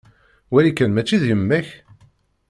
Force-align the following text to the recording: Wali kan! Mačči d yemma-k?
Wali 0.51 0.71
kan! 0.77 0.91
Mačči 0.93 1.17
d 1.21 1.23
yemma-k? 1.29 1.67